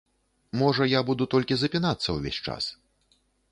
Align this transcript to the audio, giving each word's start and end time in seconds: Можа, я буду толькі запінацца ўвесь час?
Можа, 0.61 0.87
я 0.93 1.01
буду 1.09 1.27
толькі 1.35 1.59
запінацца 1.65 2.07
ўвесь 2.19 2.43
час? 2.51 2.63